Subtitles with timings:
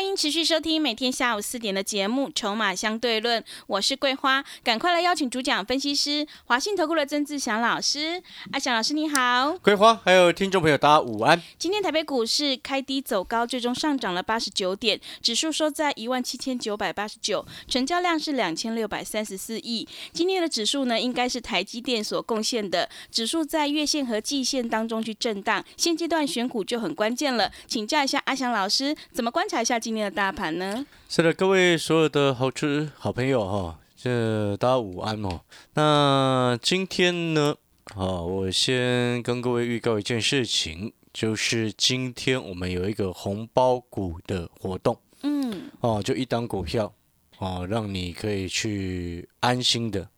[0.00, 8.22] 欢迎持续收听每天下午四点的节目《筹码相对论》，我是桂花，赶快来邀请主讲分析师华信投顾的曾志祥老师。
[8.50, 11.38] 阿祥老师你好，桂花还有听众朋友大家午安。
[11.58, 19.86] 今天台北股市开低走高，最终上涨了八十九点，指数收在一万七千九百八十九，成交量是两千六百三十四亿。
[20.14, 27.52] 今天的指数呢，应该是台积电所贡献的，指数在月线和季线当中去震荡，现阶段选股就很关键了。
[27.66, 30.84] 请教一下阿祥老师，怎么观察一下今天的大盘呢？
[31.08, 35.40] 是的，各位所有的好吃好朋友哈，这大家午安哦。
[35.74, 37.56] 那今天呢，
[37.94, 46.92] 啊，我先跟各位预告一件事情，就是今天我们有一个红包股的活动，嗯，哦，就一档股票，
[47.38, 50.08] 哦，让你可以去安心的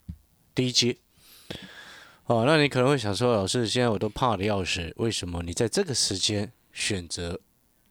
[0.54, 0.96] 低接。
[2.26, 7.40] 哦，那你可能会想说，老师，现在我都怕的要死，为什么你在这个时间选择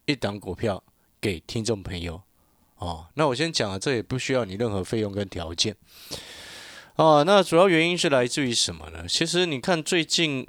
[0.06, 0.82] 一档股票
[1.22, 2.20] 给听众朋友？
[2.78, 5.76] 哦，那我先讲了，这也不需要你任何费用跟条件。
[6.96, 9.06] 哦，那主要原因是来自于什么呢？
[9.08, 10.44] 其实你看最近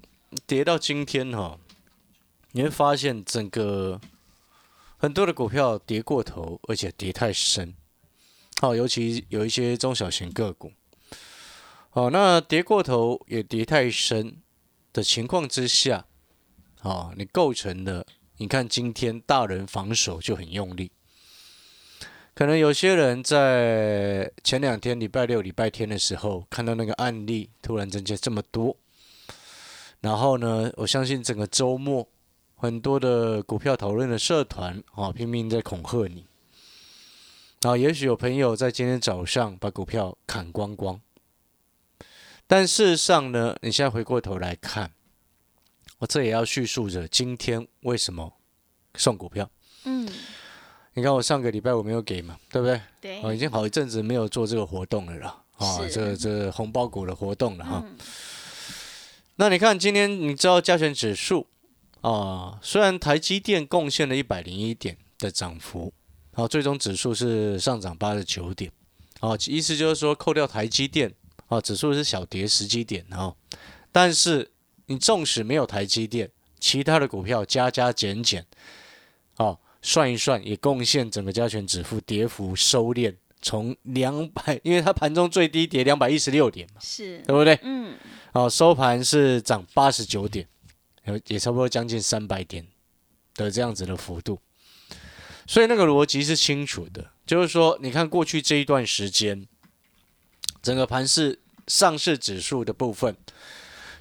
[0.47, 1.59] 跌到今天哈、
[2.53, 4.01] 你会发现整个
[4.97, 7.75] 很多的股票跌过头，而且跌太深。
[8.59, 10.73] 好、尤其有一些中小型个股。
[11.91, 14.41] 哦，那跌过头也跌太深
[14.91, 16.07] 的情况之下，
[16.81, 18.03] 哦，你构成了，
[18.37, 20.91] 你看今天大人防守就很用力。
[22.35, 28.75] 可能有些人在前两天礼拜六、礼拜天的时候，看到那个案例突然增加这么多，
[30.01, 32.07] 然后呢，我相信整个周末
[32.55, 36.25] 很多的股票讨论的社团啊、拼命在恐吓你，
[37.61, 40.99] 然后也许有朋友在今天早上把股票砍光光，
[42.47, 44.91] 但事实上呢，你现在回过头来看，
[46.03, 48.33] 我这也要叙述着今天为什么
[48.95, 49.49] 送股票。
[49.85, 50.05] 嗯，
[50.95, 52.81] 你看我上个礼拜我没有给嘛，对不对？
[52.99, 57.81] 对，哦，已经好一阵子没有做这个活动了啦，啊，是这这红包股的活动了哈。
[57.85, 57.95] 嗯
[59.37, 61.47] 那你看今天你知道加权指数
[62.01, 65.93] 啊，虽然台积电贡献了一百零一点的涨幅，
[66.33, 68.69] 然后最终指数是上涨八十九点，
[69.21, 71.13] 啊，意思就是说扣掉台积电
[71.47, 73.33] 啊，指数是小跌十几点啊，
[73.91, 74.51] 但是
[74.87, 76.29] 你纵使没有台积电，
[76.59, 78.45] 其他的股票加加减减，
[79.37, 87.59] 哦，算一算也贡献整个加权指数跌幅收敛，从两百，因为它盘中最低跌两百一十六点嘛，是，对不对？
[87.63, 87.95] 嗯，
[88.33, 90.47] 哦，收盘是涨八十九点，
[91.05, 92.65] 有也差不多将近三百点
[93.35, 94.39] 的这样子的幅度，
[95.47, 99.47] 所以那个逻辑是清楚的，就是说，你看过去这一段时间，
[100.61, 103.15] 整个盘市上市指数的部分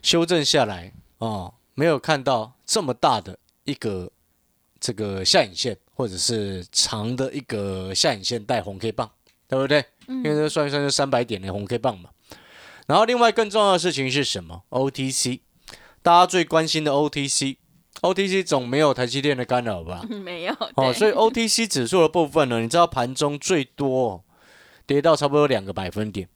[0.03, 4.11] 修正下来哦，没有看到这么大的一个
[4.81, 9.11] 这个下影线，或者是长的一个下影线带红 K 棒，
[9.49, 9.85] 对不对？
[10.09, 12.11] 因为这算一算就三百点的红 K 棒嘛。
[12.89, 15.39] 然后另外更重要的事情是什么？OTC，
[16.03, 20.03] 大家最关心的 OTC，OTC 总没有台积电的干扰吧？
[20.11, 24.25] 没有，哦，所以 OTC 指数的部分呢，你知道盘中最多、哦、
[24.85, 26.29] 跌到差不多两个百分点，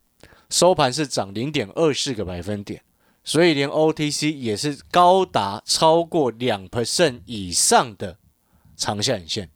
[0.48, 2.80] 收盘是涨零点二四个百分点，
[3.26, 8.18] 所以连 OTC 也是高达超过两 percent 以上的
[8.76, 9.50] 长下影线。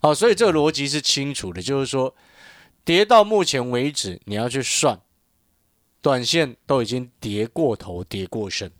[0.00, 2.16] 好，所以这个逻辑是清楚的，就是说
[2.84, 4.98] 跌到目前为止，你要去算，
[6.00, 8.72] 短线都已经跌过头、跌过深。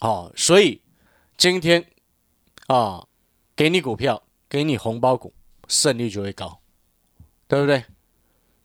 [0.00, 0.82] 好，所以
[1.36, 1.86] 今天
[2.66, 3.06] 啊，
[3.54, 5.32] 给你股票，给你红包股，
[5.68, 6.60] 胜率就会高，
[7.46, 7.84] 对不对？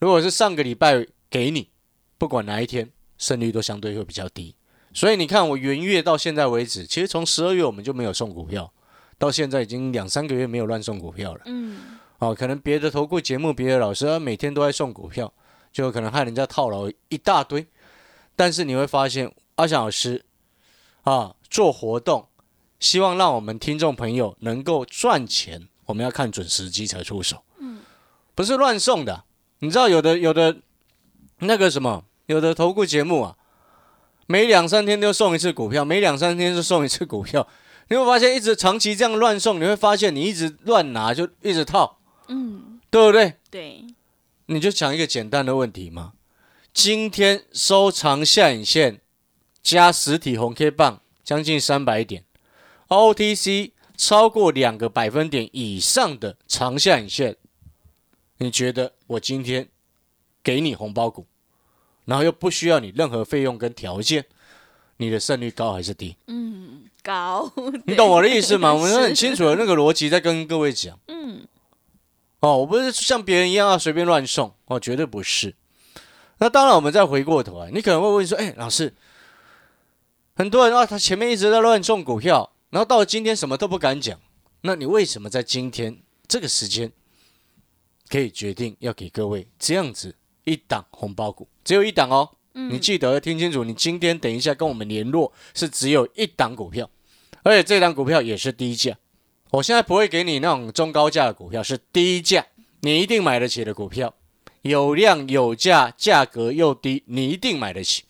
[0.00, 1.70] 如果是上个礼拜给你，
[2.18, 4.56] 不管哪一天，胜率都相对会比较低。
[4.92, 8.72] 所以你看，我元月到现在为止，其实从十二月我们就没有送股票，
[9.18, 11.42] 到现在已经两三个月没有乱送股票了。
[11.44, 11.78] 嗯，
[12.18, 15.32] 哦，可能别的投顾节目，别的老师他每天都在送股票，
[15.70, 17.64] 就有可能害人家套牢一大堆。
[18.34, 20.24] 但是你会发现，阿翔老师
[21.02, 22.26] 啊做活动，
[22.80, 27.44] 希望让我们听众朋友能够赚钱，我们要看准时机才出手。
[27.58, 27.82] 嗯，
[28.34, 29.24] 不是乱送的。
[29.60, 30.56] 你知道有的有的
[31.40, 33.36] 那个什么，有的投顾节目啊，
[34.28, 37.44] 每两三天就送一次股票，每两三天就送一次股票。
[37.90, 41.98] 你会发现，一直长期这样乱送，你会发现你一直乱拿就一直套，
[42.28, 43.34] 嗯，对不对？
[43.50, 43.84] 对，
[44.46, 46.12] 你就讲一个简单的问题嘛。
[46.72, 49.00] 今天收长下影线
[49.60, 52.22] 加实体红 K 棒将近三百点
[52.86, 57.36] ，OTC 超过两个百分点以上的长下影线，
[58.38, 59.68] 你觉得我今天
[60.44, 61.26] 给你红包股，
[62.10, 64.24] 然后又不需要你任何费用跟条件，
[64.96, 66.16] 你的胜率高还是低？
[66.26, 67.48] 嗯，高，
[67.86, 68.74] 你懂我的意思吗？
[68.74, 70.98] 我们很清楚的那个逻辑在跟各位讲。
[71.06, 71.46] 嗯，
[72.40, 75.54] 哦，我不是像别人一样啊随便乱送哦，绝对不是。
[76.38, 78.92] 那当然，我们再回过头来，你可能会问说：“哎，老师，
[80.34, 84.18] 很多人啊，他前面一直在乱送股票，然后到了今天什么都不敢讲，
[84.62, 86.90] 那你为什么在今天这个时间
[88.08, 91.48] 可以决定要给各位这样子一档红包股？
[91.64, 96.88] 只有一档哦，你记得听清楚，你今天等一下跟我们联络是只有一档股票，
[97.42, 98.96] 而且这档股票也是低价。
[99.50, 102.46] 我现在不会给你那种中高价的股票，是低价，
[102.80, 104.14] 你一定买得起的股票。”
[104.62, 108.04] 有量有价，价格又低，你一定买得起。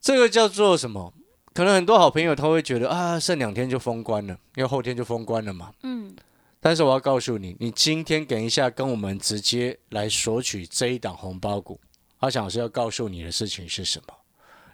[0.00, 1.14] 这个叫做什么？
[1.54, 5.72] 可能很多好朋友他会觉得啊，剩两天就封关了，因为后天就封关了嘛。
[5.84, 6.16] 嗯。
[6.60, 11.80] 但是我要告诉你，你今天等一下跟我们直接来索取这一档红包股，
[12.18, 14.14] 阿强老师要告诉你的事情是什么？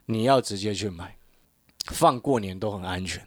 [0.07, 1.17] 你要直接去买，
[1.87, 3.27] 放过年都很安全。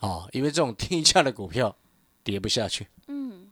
[0.00, 1.76] 哦，因为这种低价的股票
[2.24, 2.88] 跌不下去。
[3.08, 3.50] 嗯。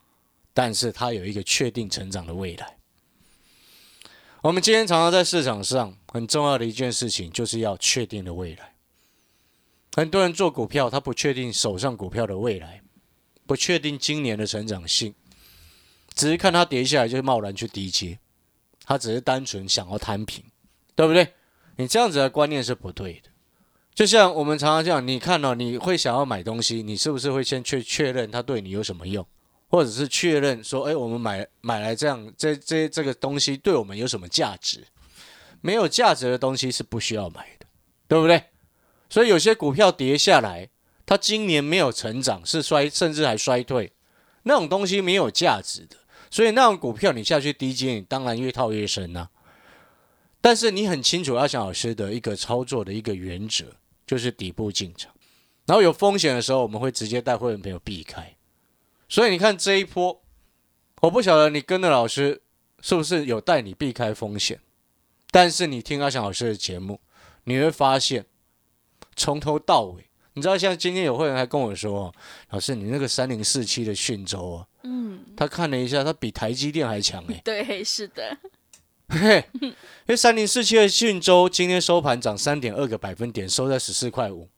[0.52, 2.76] 但是它有一个确定成长的未来。
[4.42, 8.74] 我们今天常常在市场上很重要的一件事情，就是要确定的未来。
[9.92, 12.82] 很多人做股票，他不确定手上股票的未来，
[13.50, 15.12] 不确定今年的成长性，
[16.14, 18.16] 只是看它跌下来就贸然去低接，
[18.84, 20.44] 他只是单纯想要摊平，
[20.94, 21.34] 对不对？
[21.74, 23.22] 你这样子的观念是不对的。
[23.92, 29.26] 就像我们常常讲，你看到你会想要买东西，你是不是会先去确认它对你有什么用？
[29.66, 34.86] 或者是确认说，哎，我们买买来这样，这这这个东西对我们有什么价值？
[35.60, 37.66] 没有价值的东西是不需要买的，
[38.06, 38.44] 对不对？
[39.08, 40.68] 所以有些股票跌下来，
[41.10, 43.92] 它今年没有成长，是衰，甚至还衰退，
[44.44, 45.96] 那种东西没有价值的。
[46.30, 49.28] 所以那种股票你下去低阶，你当然越套越深呐。
[50.40, 53.64] 但是你很清楚阿翔老师的一个操作的一个原则，
[54.06, 55.12] 就是底部进场，
[55.66, 58.36] 然后有风险的时候，我们会直接带会员朋友避开。
[59.08, 60.22] 所以你看这一波，
[61.00, 62.40] 我不晓得你跟着老师
[62.80, 64.60] 是不是有带你避开风险，
[65.32, 67.00] 但是你听阿翔老师的节目，
[67.42, 68.26] 你会发现
[69.16, 70.08] 从头到尾，
[70.40, 72.10] 你知道像今天有会员还跟我说，
[72.48, 78.38] 老师你那个三零四七的讯州啊，嗯，他看了一下，他比台积电还强哎， 对，是的，
[79.10, 79.74] 嘿，因
[80.06, 84.48] 为三零四七的讯州今天收盘涨三点二个百分点，收在十四块五，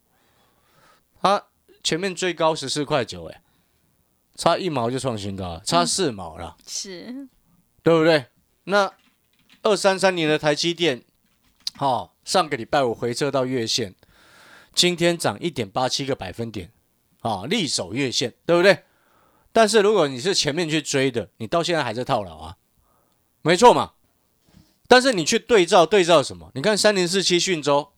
[1.21, 1.43] 它
[1.83, 3.43] 前面最高十四块九哎。
[4.37, 7.29] 差一毛就创新高了，差四毛了，是，
[7.83, 8.27] 对不对？
[8.65, 8.91] 那
[9.63, 11.03] 二三三年的台积电，
[11.77, 13.95] 好，上个礼拜五回撤到月线，
[14.75, 16.73] 今天涨一点八七个百分点，
[17.21, 18.85] 啊，力守月线，对不对？
[19.53, 22.57] 但是如果你是前面去追的，你到现在还在套牢啊，
[23.43, 23.93] 没错嘛。
[24.89, 26.51] 但是你去对照对照什么？
[26.55, 27.93] 你看三零四七讯州，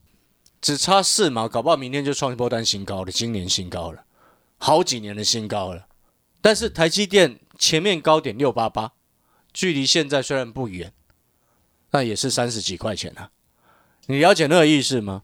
[0.61, 4.05] 只差四毛，搞不好明天就创一波单新高了，今年新高了，
[4.59, 5.87] 好几年的新高了。
[6.41, 8.93] 但是台积电前面高点六八八，
[9.53, 10.93] 距离现在虽然不远，
[11.91, 13.31] 那也是三十几块钱啊。
[14.07, 15.23] 你了解那个意思吗？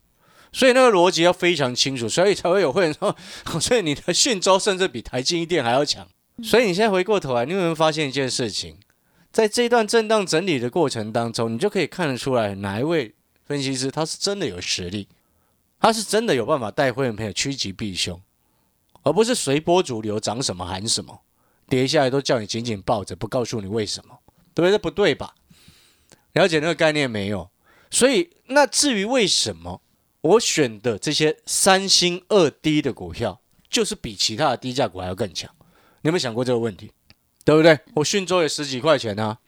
[0.53, 3.17] 所以那个逻辑要非常清楚，所以才会有会员说，
[3.61, 6.07] 所以你的讯州甚至比台积电还要强。
[6.43, 8.77] 所以你现在回过头来，你有没有发现一件事情？
[9.31, 13.15] 在这段震荡整理的过程当中，你就可以看得出来，哪一位
[13.45, 15.07] 分析师他是真的有实力，
[15.79, 18.21] 他是真的有办法带会员朋友趋吉避凶。
[19.03, 21.23] 而不是随波逐流，涨什么喊什么，
[21.69, 24.19] 跌下来都叫你紧紧抱着，不告诉你为什么，
[24.53, 24.73] 对不对？
[24.73, 25.35] 这不对吧？
[26.33, 27.51] 了解那个概念没有？
[27.91, 29.81] 所以那至于为什么
[30.23, 35.51] 我选的这些三星二低的股票，就是比其他的低价股还要更强？
[36.03, 36.93] 你有没有想过这个问题？
[37.45, 37.79] 对不对？
[37.95, 39.39] 我讯州也十几块钱啊，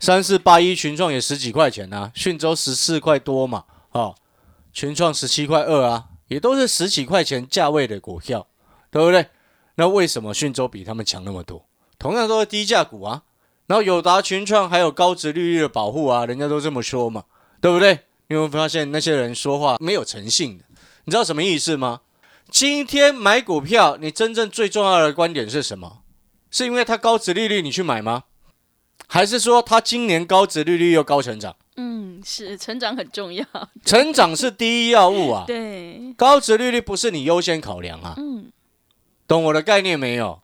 [0.00, 4.14] 三四八一群创也十几块钱啊，讯州十四块多嘛，啊，
[4.72, 8.48] 群创十七块二啊，也都是十几块钱价位的股票。
[8.88, 9.26] 对不对？
[9.74, 11.66] 那为什么讯州比他们强那么多？
[11.98, 13.24] 同样都是低价股啊。
[13.66, 17.24] 然后友达群创还有高值利率的保护啊，人家都这么说嘛，
[17.60, 18.05] 对不对？
[18.28, 20.64] 你会发现那些人说话没有诚信的，
[21.04, 22.00] 你知道什么意思吗？
[22.50, 25.98] 今天买股票，你真正最重要的观点是什么？
[26.50, 28.24] 是因为它高值利率你去买吗？
[29.08, 31.54] 还是说它今年高值利率又高成长？
[31.76, 33.44] 嗯，是成长很重要，
[33.84, 35.44] 成长是第一要务啊。
[35.48, 38.14] 对，高值利率不是你优先考量啊。
[38.16, 38.50] 嗯。
[39.28, 40.40] 懂我的概念没有？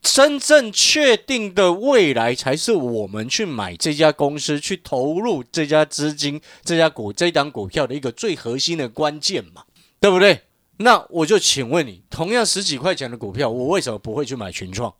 [0.00, 9.64] 真正确定的未来才是我们去买这家公司、去投入这家资金、这家股、这档股票的一个最核心的关键嘛，
[10.00, 10.42] 对不对？
[10.78, 14.94] 那我就请问你，同样十几块钱的股票，我为什么不会去买群创？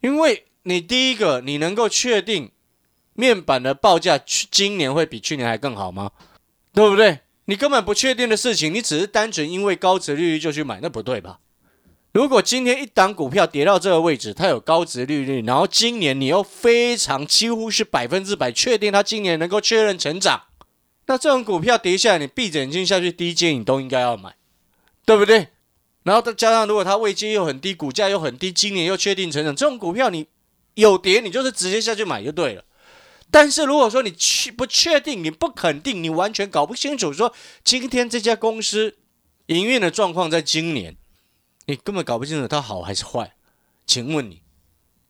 [0.00, 2.50] 因为你第一个，你能够确定
[3.12, 6.12] 面板的报价去今年会比去年还更好吗？
[6.72, 7.20] 对不对？
[7.44, 11.40] 你根本不确定的事情，你只是单纯因为高值利率就去买，那不对吧？
[12.12, 20.42] 如果今天一档股票跌到这个位置，它有高值利率，然后今年你又非常几乎是百分之百确定它今年能够确认成长，
[21.06, 24.34] 那这种股票跌下来，你闭着眼睛下去低阶，你都应该要买，
[25.04, 25.48] 对不对？
[26.02, 30.26] 然后再加上如果它位阶又很低，股价又很低，今年又确定成长，这种股票你
[30.74, 32.64] 有跌，你就是直接下去买就对了。
[33.30, 38.96] 但是如果说你确不确定，你不肯定，你完全搞不清楚，说今天这家公司
[39.46, 40.96] 营运的状况在今年。
[41.70, 43.32] 你根本搞不清楚它好还是坏，
[43.86, 44.42] 请问你，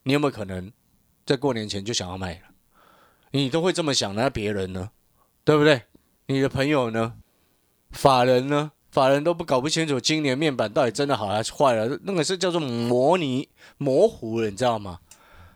[0.03, 0.71] 你有没有可能
[1.25, 2.41] 在过年前就想要卖了？
[3.31, 4.91] 你都会这么想，那别人呢？
[5.43, 5.85] 对不对？
[6.27, 7.15] 你的朋友呢？
[7.93, 8.73] 法人呢？
[8.91, 13.49] 法人都不搞不清楚今年面板到底真的好还是坏了，那个是叫做模拟
[13.79, 15.01] 模糊了，你知道吗？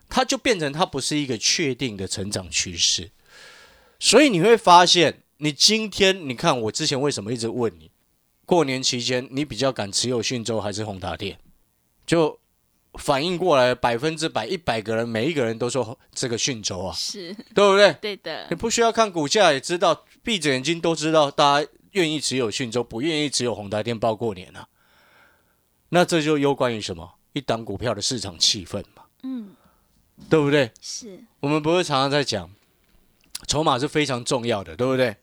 [0.09, 3.11] 它就变成它不是一个确定的成长趋势，
[3.99, 7.91] 所以你会发现，你今天你看我之前为什么一直问你？
[8.47, 11.39] 过年期间，你比较敢持有讯州还是宏达电？
[12.07, 12.39] 就
[12.95, 17.93] 反应过来，百分之百一百个人，每一个人都说这个讯州啊，是对不对？
[18.01, 24.69] 对的你，不需要看股价也知道，闭着眼睛都知道，大家愿意持有讯州，不愿意持有宏达电报过年啊。
[25.89, 27.15] 那这就攸关于什么？
[27.33, 29.57] 一档股票的市场气氛嘛，嗯，
[30.29, 30.71] 对不对？
[30.81, 32.51] 是我们不是常常在讲，
[33.49, 35.17] 筹码是非常重要的，对不对？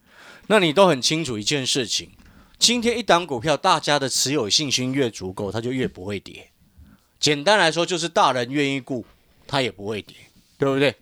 [0.47, 2.11] 那你都很清楚一件事情。
[2.61, 6.51] 今天一档股票，大家的持有信心越足够，它就越不会跌。
[7.19, 9.03] 简单来说，就是大人愿意顾，
[9.47, 10.15] 它也不会跌，
[10.59, 10.95] 对不对？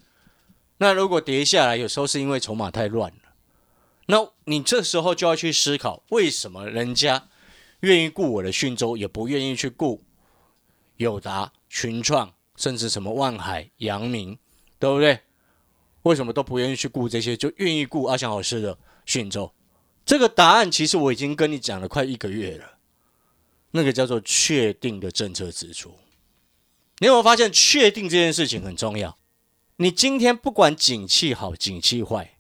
[0.78, 3.34] 那如果跌下来，有时候是因为筹码太乱了。
[4.06, 7.28] 那你这时候就要去思考，为什么人家
[7.82, 10.02] 愿意顾我的讯州，也不愿意去顾
[10.96, 14.40] 友达、群创，甚至什么万海、阳明，
[14.80, 15.20] 对不对？
[16.04, 19.52] 为什么都不愿意去顾这些，就愿意顾阿翔老师的讯州？
[20.10, 22.80] 这个答案其实我已经跟你讲了快一个月了，
[23.74, 26.00] 那个叫做确定的政策支出。
[26.98, 29.20] 你有没有发现，确定这件事情很重要？
[29.76, 32.40] 你今天不管景气好景气坏，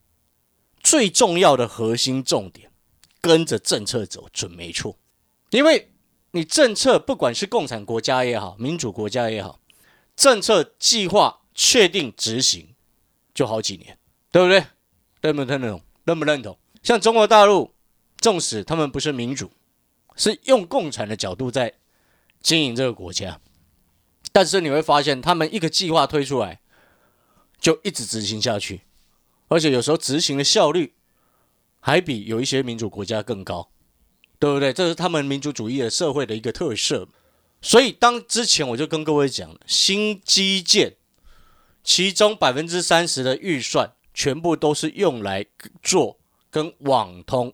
[0.81, 2.71] 最重要的核心重点，
[3.21, 4.97] 跟着政策走准没错。
[5.51, 5.91] 因为
[6.31, 9.59] 你政策不管是共产国家也好，民主国家也好，
[10.15, 12.69] 政策计划确定执行
[13.31, 13.99] 就好几年，
[14.31, 14.65] 对不对？
[15.21, 15.83] 认不认同？
[16.05, 16.57] 认不认同？
[16.81, 17.74] 像中国大陆，
[18.17, 19.51] 纵使他们不是民主，
[20.15, 21.74] 是用共产的角度在
[22.41, 23.39] 经营这个国家，
[24.31, 26.62] 但是你会发现，他们一个计划推出来，
[27.59, 28.81] 就一直执行下去，
[29.50, 30.93] 而且有时候执行的效率
[31.79, 33.69] 还比有一些民主国家更高，
[34.39, 34.71] 对不对？
[34.71, 37.07] 这是他们民主主义的社会的一个特色。
[37.62, 40.95] 所以，当之前我就跟各位讲，新基建
[41.83, 45.45] 其中百分之三十的预算，全部都是用来
[45.83, 46.17] 做。
[46.50, 47.53] 跟网通、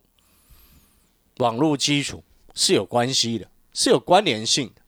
[1.38, 2.24] 网络基础
[2.54, 4.82] 是有关系的，是有关联性的，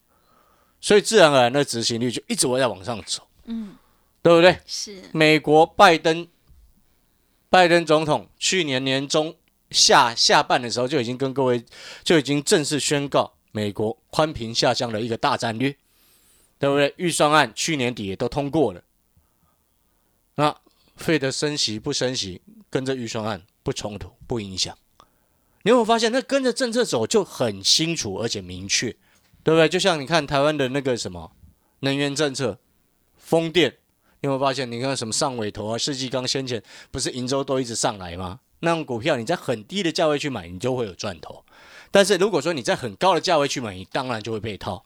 [0.79, 3.75] 所以自然而然的执行率就一直会在往上走，嗯，
[4.21, 4.57] 对不对？
[4.65, 6.27] 是美国拜登，
[7.49, 9.35] 拜登总统去年年中
[9.71, 11.63] 下下半的时候就已经跟各位
[12.03, 15.75] 就已经正式宣告，美国宽频下降的一个大战略，
[16.57, 16.93] 对不对？
[16.95, 18.81] 预算案去年底也都通过了，
[20.35, 20.55] 那
[20.95, 23.41] 费的升息不升息，跟着预算案。
[23.67, 24.73] 不冲突，不影响。
[25.63, 28.91] 你有没有发现，那跟着政策走就很清楚，而且明确，
[29.43, 29.67] 对不对？
[29.67, 31.33] 就像你看台湾的那个什么
[31.81, 32.59] 能源政策，
[33.17, 33.69] 风电，
[34.21, 34.71] 你有没有发现？
[34.71, 38.39] 你看什么上尾头啊，世纪钢先前不是银州都一直上来吗？
[38.61, 41.43] 那种股票你在很低的价位去买，你就会有赚头。
[41.91, 44.85] 但是如果说你在很高的价位去买，你当然就会被套。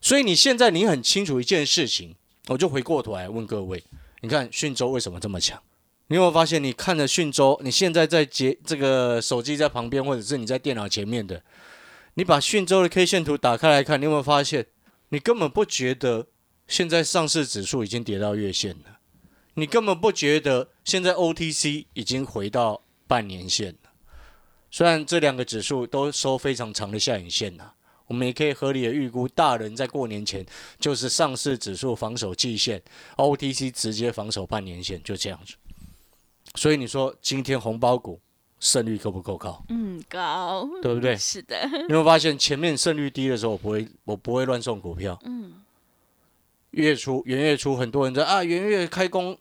[0.00, 2.14] 所以你现在你很清楚一件事情，
[2.46, 3.82] 我就回过头来问各位：
[4.20, 5.60] 你看讯州为什么这么强？
[6.08, 11.42] 你有没有发现，你看着讯州，你现在在接这个手机在旁边，或者是你在电脑前面的，
[12.14, 14.66] 你把讯州的 K 线图打开来看，你有没有发现，
[15.08, 16.26] 你根本不觉得
[16.66, 18.98] 现在上市指数已经跌到月线了，
[19.54, 23.90] 你根本不觉得现在 OTC 已经回到半年线了。
[24.70, 27.72] 虽然这两个指数都收非常长的下影线呐，
[28.06, 30.44] 我们也可以合理的预估，大人在过年前
[30.78, 32.82] 就是上市指数防守季线
[33.16, 35.54] ，OTC 直接防守半年线，就这样子。
[36.54, 38.20] 所以你说今天红包股
[38.60, 39.64] 胜率够不够高？
[39.68, 41.16] 嗯，高，对不对？
[41.16, 41.56] 是的，
[41.88, 45.18] 你会发现前面胜率低的时候，我不会，我不会乱送股票。
[45.24, 45.54] 嗯，
[46.70, 49.36] 月初元月初，很多人在啊元月开工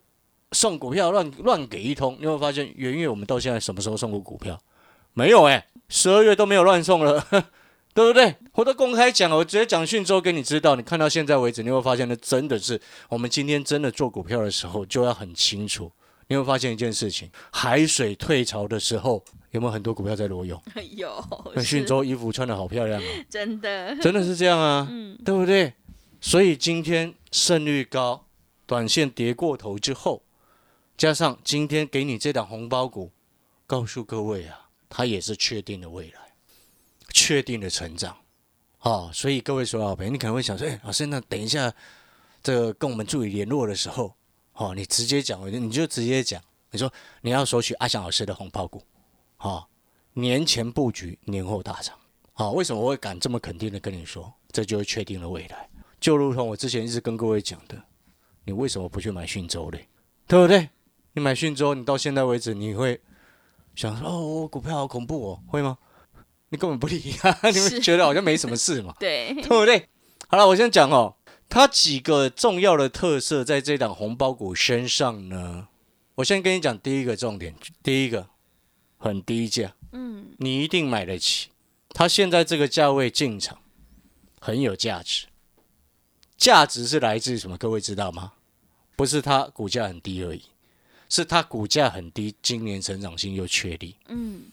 [0.53, 4.59] 送股票乱乱给一通，你会发现元月我们到现在什么时候送过股票？
[5.13, 7.21] 没有哎、十二月都没有乱送了，
[7.93, 8.35] 对不对？
[8.53, 10.75] 我都公开讲了，我直接讲讯州给你知道。
[10.77, 15.91] 你看到现在为止，你会发现那真的是我们今天真的做股票的时候就要很清楚。
[16.31, 20.57] 你会发现一件事情，海水退潮的时候，有没有很多股票在裸泳？
[20.95, 25.73] 有那讯州衣服穿的好漂亮啊， 真的，真的是这样啊，嗯对不对？
[26.21, 28.27] 所以今天胜率高，
[28.65, 30.23] 短线跌过头之后，
[30.95, 33.11] 加上今天给你这档红包股，
[33.67, 36.31] 告诉各位啊，它也是确定的未来，
[37.13, 38.15] 确定的成长。
[38.79, 41.73] 哦，所以各位所有好朋友，你可能会想说，哎，老师，那等一下
[42.41, 44.15] 这个跟我们助理联络的时候，
[44.61, 46.39] 哦，你直接讲，你就直接讲，
[46.69, 46.91] 你说
[47.21, 48.83] 你要索取阿翔老师的红包股，
[49.39, 49.65] 哦，
[50.13, 51.95] 年前布局，年后大涨。
[52.33, 54.31] 好、为什么我会敢这么肯定的跟你说？
[54.51, 55.67] 这就是确定了未来。
[55.99, 57.75] 就如同我之前一直跟各位讲的，
[58.45, 59.87] 你为什么不去买讯州嘞？
[60.27, 60.69] 对不对？
[61.13, 63.01] 你买讯州，你到现在为止，你会
[63.75, 65.77] 想说哦，我股票好恐怖哦，会吗？
[66.49, 69.89] 你根本不理啊， 你是们觉得好像没什么事嘛， 对，对不对？
[70.27, 71.15] 好了，我先讲哦，
[71.51, 75.67] 它几个重要的特色在这档红包股身上呢。
[76.15, 77.53] 我先跟你讲第一个重点，
[77.83, 78.29] 第一个
[78.97, 81.49] 很低价，嗯，你一定买得起。
[81.89, 83.59] 它现在这个价位进场
[84.39, 85.25] 很有价值，
[86.37, 87.57] 价值是来自于什么？
[87.57, 88.31] 各位知道吗？
[88.95, 90.43] 不是它股价很低而已，
[91.09, 93.97] 是它股价很低，今年成长性又确立。
[94.07, 94.43] 嗯，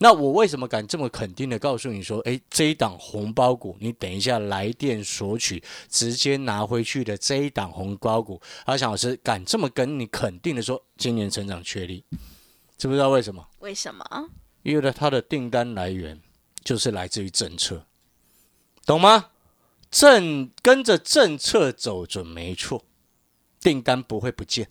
[0.00, 12.04] 那我为什么敢这么肯定的告诉你说，诶，这一档红包股，你等一下来电索取，直接拿回去的这一档红包股，阿翔老师敢这么跟你肯定的说，今年成长确立，
[12.76, 13.44] 知不知道为什么？
[13.58, 14.04] 为什么？
[14.62, 16.20] 因为呢，它的订单来源
[16.62, 17.84] 就是来自于政策，
[18.86, 19.30] 懂吗？
[19.90, 22.84] 政跟着政策走准没错，
[23.58, 24.68] 订单不会不见，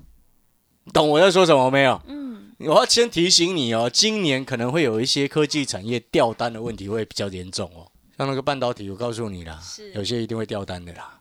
[0.93, 1.99] 懂我在说什么没有？
[2.07, 2.26] 嗯，
[2.59, 9.61] 我要先提醒你哦，今年可能会有一些科技产业掉单的问题会比较严重哦，像那个半导体，我告诉你啦，
[9.93, 11.19] 有些一定会掉单的啦，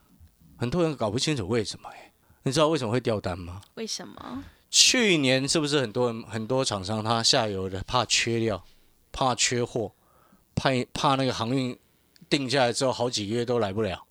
[0.57, 2.11] 很多人搞不清楚为什么哎，
[2.45, 3.61] 你知道为什么会掉单吗？
[3.75, 4.45] 为什么？
[4.71, 8.65] 去年是不是很多人很多厂商他下游的怕缺料，
[9.13, 9.93] 怕缺货，
[10.55, 11.79] 怕怕那个航运
[12.31, 14.06] 定下来之后好几个月都来不了，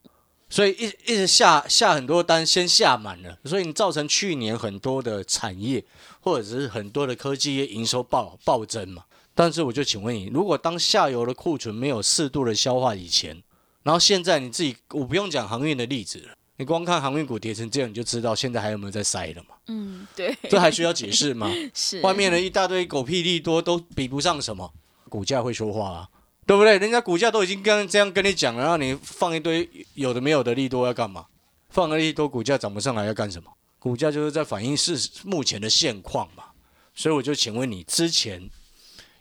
[0.49, 5.83] 所以一一直下下很多单，先下满了，所以你造成去年很多的产业
[6.21, 9.03] 或者是很多的科技业营收暴暴增嘛。
[9.33, 13.43] 但是我就请问你，如果当下游的库存没有适度的消化以前，
[13.83, 19.55] 然后现在你自己，我不用讲航运的例子了，你光看航运股跌成这样，你就知道现在还有没有在塞了嘛？
[19.67, 21.51] 嗯，对，这还需要解释吗？
[21.73, 24.71] 是外面的一大堆狗屁利多都比不上什么，
[25.09, 26.09] 股价会说话啊，
[26.45, 26.77] 对不对？
[26.77, 31.25] 人家股价都已经跟这样跟你讲了，然后你放一堆有的没有的利多要干嘛？
[31.69, 33.51] 放了利多，股价涨不上来要干什么？
[33.79, 36.45] 股价就是在反映是目前的现况嘛。
[36.93, 38.49] 所以我就请问你，之前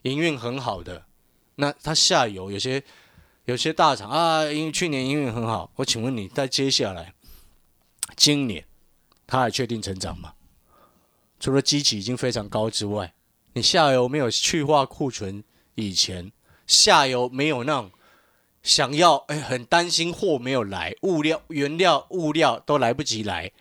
[0.02, 1.06] 营运很好的，
[1.56, 2.82] 那它下游有些
[3.46, 7.12] 有些大厂啊，因为去年营运很好，我请问你，在接下来
[8.14, 8.64] 今年
[9.26, 10.34] 它还确定成长吗？
[11.40, 13.12] 除了基期已经非常高之外，
[13.54, 15.42] 你下游没有去化库存
[15.74, 16.30] 以前，
[16.66, 17.90] 下游没有那种
[18.62, 23.52] 想要哎很担心货没有来，物料、原料、物料都来不及来，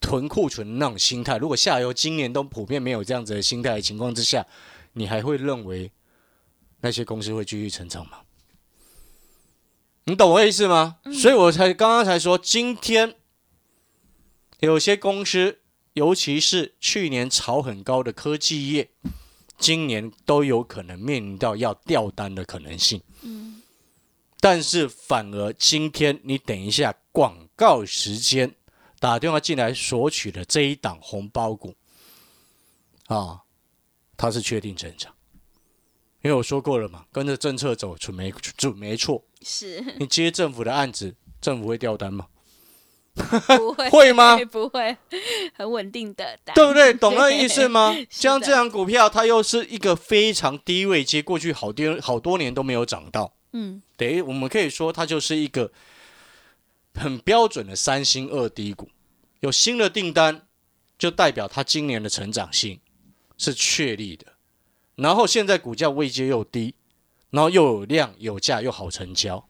[0.00, 1.36] 囤库存的那种心态。
[1.38, 4.46] 如果下游今年都普遍没有这样子的心态的情况之下，
[4.92, 5.90] 你还会认为
[6.80, 8.18] 那些公司会继续成长吗？
[10.04, 10.98] 你懂我意思吗？
[11.12, 13.14] 所以我才刚刚才说，今天
[14.60, 15.60] 有些公司
[15.94, 18.90] 尤其是去年炒很高的科技业，
[19.58, 23.02] 今年都有可能面临到要掉单的可能性。
[23.22, 23.62] 嗯，
[24.40, 28.54] 但是反而今天你等一下广告时间
[28.98, 31.74] 打电话进来索取的这一档红包股
[33.06, 33.42] 啊，
[34.16, 35.14] 它是确定成长，
[36.22, 39.24] 因为我说过了嘛，跟着政策走准没准没错。
[39.42, 42.26] 是你接政府的案子，政府会掉单吗？
[43.14, 44.36] 不会会吗？
[44.50, 44.96] 不会，
[45.54, 46.92] 很稳定的，对不对？
[46.94, 47.94] 懂那意思吗？
[48.10, 55.70] 像这样股票，它又是一个非常低位接，过去好多好多年都没有涨到，嗯，等于我们可以说它就是一个
[56.94, 58.90] 很标准的三星二低股。
[59.40, 60.46] 有新的订单，
[60.98, 62.80] 就代表它今年的成长性
[63.38, 64.26] 是确立的。
[64.96, 66.74] 然后现在股价位阶又低，
[67.30, 69.46] 然后又有量有价又好成交，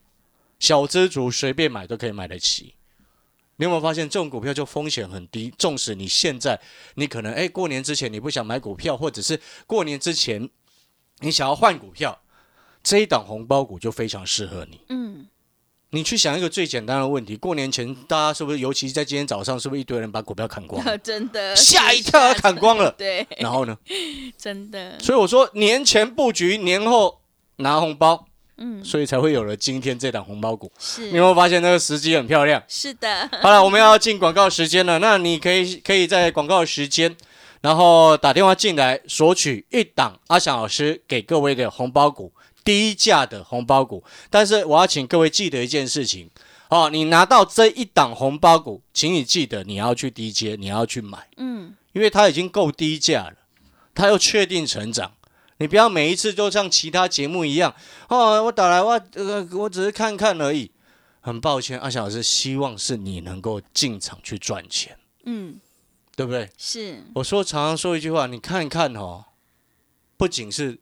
[0.59, 2.75] 小资族随便买都可以买得起。
[3.57, 5.53] 你有没有发现这种股票就风险很低？
[5.57, 6.59] 纵使你现在
[6.95, 10.49] 你可能哎过年之前你不想买股票，或者是过年之前
[11.19, 12.21] 你想要换股票，
[12.83, 14.81] 这一档红包股就非常适合你。
[14.89, 15.27] 嗯，
[15.91, 20.97] 你去想一个最简单的问题：过年前大家是不是，尤其在今天早上，是不是一堆人把股票砍光了？
[20.99, 22.91] 真的吓一跳，砍光了。
[22.99, 23.77] 对，然后呢？
[24.37, 24.99] 真的。
[24.99, 27.21] 所以我说，年前布局，年后
[27.57, 30.71] 拿红包，嗯，所以才会有了今天这档红包股。
[30.79, 32.61] 是你有没有发现那个时机很漂亮？
[32.67, 34.99] 是的，好了，我们要进广告时间了。
[34.99, 37.15] 那你可以可以在广告时间，
[37.61, 42.31] 然后打电话进来索取一档阿翔老师给各位的红包股，
[42.63, 44.03] 低价的红包股。
[44.29, 46.29] 但是我要请各位记得一件事情
[46.69, 53.33] 哦，你拿到这一档红包股，请你记得你要去低阶，你要去买，嗯，因为它已经够低价了，
[53.93, 55.11] 它又确定成长。
[55.57, 57.73] 你不要每一次就像其他节目一样
[58.09, 60.71] 哦，我打来我呃，我只是看看而已。
[61.21, 65.59] 很抱歉，阿翔老师希望是你能够进场去赚钱，嗯，
[66.15, 66.47] 对不对？
[66.55, 69.25] 是，我说常常说一句话，你看看哦，
[70.17, 70.77] 不仅是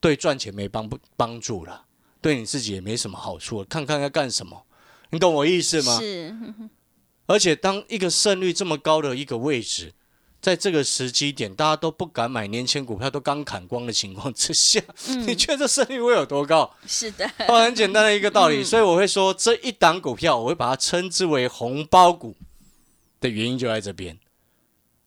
[0.00, 1.84] 对赚钱没帮不帮助了，
[2.20, 3.64] 对你自己也没什么好处。
[3.64, 4.66] 看看要干什么，
[5.10, 5.96] 你懂我意思吗？
[6.00, 6.34] 是，
[7.26, 9.92] 而且当一个胜率这么高的一个位置，
[10.40, 14.80] 在这个时机点，大家都不敢买年前股票，都刚砍光的情况之下，
[15.26, 16.72] 你觉得这胜率会有多高？
[16.86, 22.36] 是的，哦，很简单的一个道理，所以我会说这一档股票，我会把它称之为红包股
[23.20, 24.16] 的原因就在这边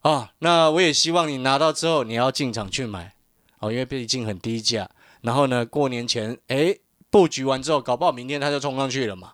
[0.02, 0.34] 啊。
[0.40, 3.14] 那我也希望你拿到之后，你要进场去买
[3.60, 4.90] 哦，因为毕竟很低价。
[5.22, 6.76] 然后呢，过年前哎
[7.10, 9.34] 布局完之后，搞不好明天它就冲上去了嘛。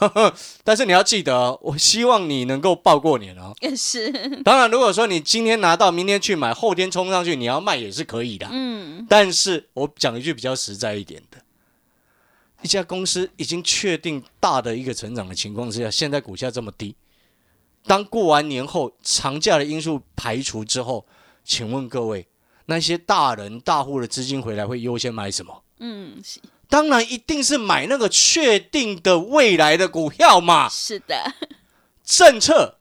[0.64, 3.54] 但是你要记得哦，我希望你能够报过年哦。
[3.60, 4.10] 也是，
[4.42, 8.48] 当然，如果说你今天拿到，明天去买，后天冲上去，你要卖也是可以的。
[8.50, 11.38] 嗯，但是我讲一句比较实在一点的，
[12.62, 16.94] 一家公司已经确定大的一个成长的情况之下，现在股价这么低，
[17.86, 21.06] 当过完年后长假的因素排除之后，
[21.44, 22.26] 请问各位，
[22.66, 25.62] 那些大人大户的资金回来会优先买什么？
[25.78, 26.40] 嗯，是
[26.76, 31.32] 当然一定是买那个确定的未来的股票嘛，是的，
[32.04, 32.76] 政策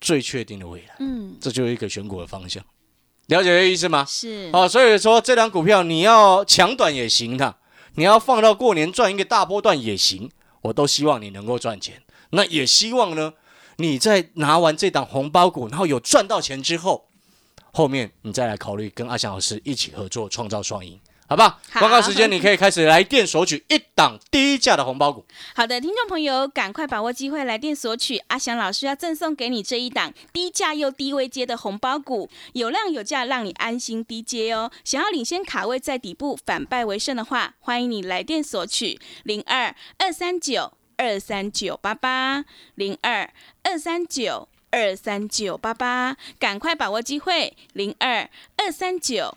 [0.00, 2.64] 最确定的未来，嗯，这就是一个选股的方向，
[3.26, 4.04] 了解这意思吗？
[4.08, 7.56] 是，哦，所以说这张股票你要抢短也行的，
[7.96, 10.30] 你要放到过年赚一个大波段也行，
[10.62, 12.00] 我都希望你能够赚钱。
[12.30, 13.32] 那也希望呢，
[13.78, 17.08] 你在拿完这档红包股，然后有赚到钱之后，
[17.72, 21.00] 后面你再来考虑跟阿翔老师一起合作，创造双赢。
[21.30, 21.60] 好不好？
[21.70, 25.24] 好广告时间，你可以开始来电索取一档低价的红包股。
[25.54, 34.72] 好的，听众朋友，赶快把握机会来电索取，阿翔老师要赠送给你这一档低价又低位接的红包股，有量有价，让你安心低接哦。
[34.82, 49.36] 想要领先卡位在底部，反败为胜的话，欢迎你来电索取零二二三九二三九八八零二二三九二三九八八，赶快把握机会零二二三九。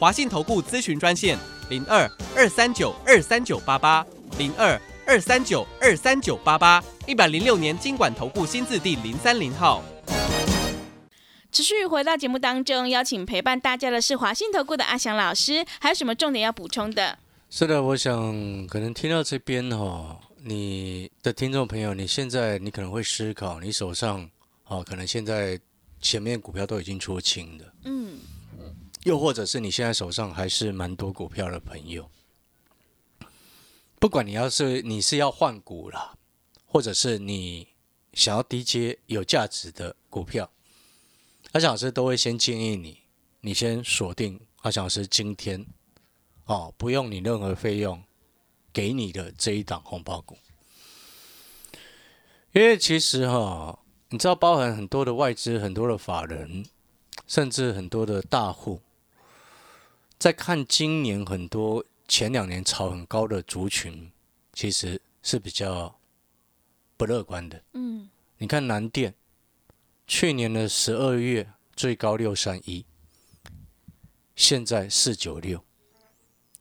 [0.00, 1.38] 华信投顾咨询专线。
[1.68, 4.04] 零二二三九二三九八八，
[4.38, 9.84] 零二二三九二三九八八，一百零六年经管投顾新字第零三零号。
[11.52, 17.18] 持续回到节目当中，邀请陪伴大家的是华信投顾的阿翔老师，还有什么重点要补充的？
[17.50, 24.26] 是的，我想可能听到这边哦，你的听众朋友，你现在你可能会思考，你手上
[24.64, 25.60] 哦，可能现在
[26.00, 28.18] 前面股票都已经出清的，嗯，
[29.04, 32.10] 又或者是你现在手上还是蛮多股票的朋友，
[33.98, 36.18] 不管你要是你是要换股啦，
[36.66, 37.68] 或者是你
[38.12, 40.50] 想要低接有价值的股票，
[41.52, 42.98] 阿翔老师都会先建议你，
[43.40, 45.64] 你先锁定阿翔老师今天
[46.44, 48.04] 哦，不用你任何费用
[48.70, 50.36] 给你的这一档红包股，
[52.52, 53.78] 因为其实哈、
[54.10, 56.66] 你知道包含很多的外资、很多的法人，
[57.26, 58.82] 甚至很多的大户。
[60.20, 64.12] 在看今年很多前两年炒很高的族群，
[64.52, 65.98] 其实是比较
[66.98, 67.64] 不乐观的。
[67.72, 69.14] 嗯，你看南电，
[70.06, 72.84] 去年的十二月最高六三一，
[74.36, 75.64] 现在四九六，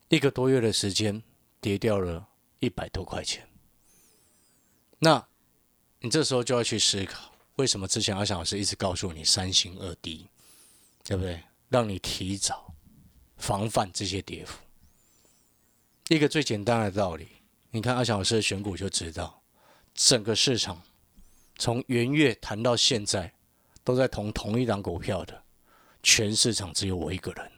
[0.08, 1.22] 一个多月的时间
[1.60, 3.46] 跌掉了一百多块钱。
[5.00, 5.28] 那
[6.00, 10.30] 你这时候就要去思考，为什么之前阿翔老师一直告诉你三星二低，
[11.04, 11.44] 对不对？
[11.68, 12.74] 让你提早
[13.40, 14.60] 防范这些跌幅。
[16.10, 17.28] 一个最简单的道理，
[17.72, 19.42] 你看阿翔老师的选股就知道，
[19.96, 20.82] 整个市场
[21.58, 23.34] 从元月谈到现在，
[23.84, 25.44] 都在同同一档股票的，
[26.04, 27.52] 全市场只有我一个人，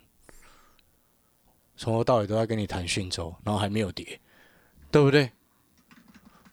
[1.75, 4.19] 从头到尾都在跟你谈讯州，然后还没有跌，
[4.91, 5.31] 对不对？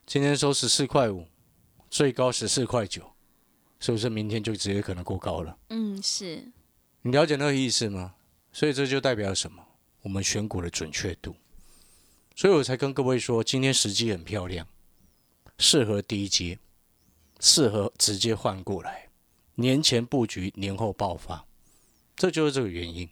[0.06, 1.26] 今天收十四块五，
[1.90, 3.12] 最高十四块九，
[3.80, 5.58] 是不是明天就直接可能过高了？
[5.68, 6.50] 嗯，是，
[7.02, 8.14] 你了解那个意思吗？
[8.52, 9.64] 所以这就代表什么？
[10.02, 11.36] 我们选股的准确度。
[12.34, 14.66] 所以我才跟各位说，今天时机很漂亮，
[15.58, 16.58] 适合低阶，
[17.40, 19.08] 适合直接换过来，
[19.56, 21.44] 年前布局，年后爆发，
[22.16, 23.08] 这就是这个原因。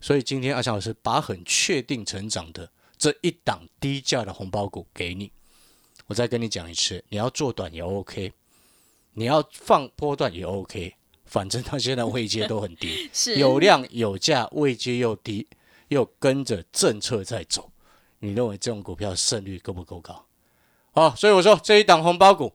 [0.00, 5.30] 所以今天阿强老师把很确定成长的这一档低价的红包股给你。
[6.06, 8.32] 我再跟你讲一次，你要做短也 OK，
[9.12, 10.94] 你要放波段也 OK，
[11.34, 15.48] 反正它现在位阶都很低， 是有量有价，位阶又低，
[15.88, 17.72] 又跟着政策在走，
[18.20, 20.26] 你认为这种股票胜率够不够高？
[20.92, 22.52] 好，所以我说这一档红包股，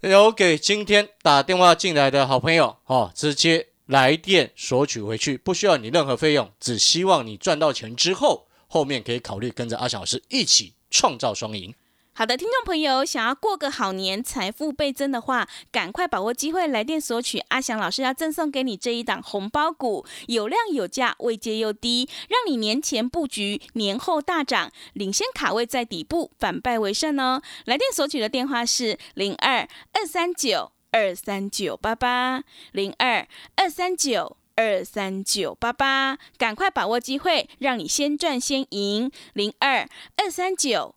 [0.00, 11.74] 留给今天打电话进来的好朋友，哦，直接来电索取回去，不需要你任何费用，只希望你赚到钱之后，后面可以考虑跟着阿翔老师一起创造双赢。
[12.20, 17.38] 好的，听众朋友，想要过个好年，财富倍增的话，赶快把握机会来电索取。
[17.48, 27.40] 阿翔老师要赠送给你这一档红包股，有量有价，位阶又低，让你年前布局，年后大涨，领先卡位在底部，反败为胜哦。
[27.64, 34.36] 来电索取的电话是零二二三九二三九八八零二二三九。
[34.56, 39.10] 二三九八八，赶快把握机会，让你先赚先赢。
[39.32, 40.96] 零二二三九。